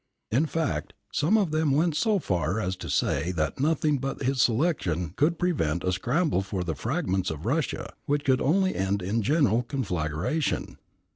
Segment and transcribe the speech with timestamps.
[0.31, 4.41] In fact, some of them went so far as to say that nothing but his
[4.41, 9.21] selection could prevent a scramble for the fragments of Russia which could only end in
[9.21, 10.79] general conflagration."